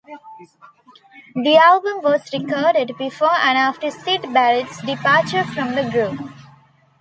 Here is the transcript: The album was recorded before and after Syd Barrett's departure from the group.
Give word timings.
The 1.35 1.57
album 1.57 2.01
was 2.01 2.27
recorded 2.33 2.97
before 2.97 3.35
and 3.35 3.55
after 3.55 3.91
Syd 3.91 4.33
Barrett's 4.33 4.81
departure 4.81 5.43
from 5.43 5.75
the 5.75 5.87
group. 5.91 6.17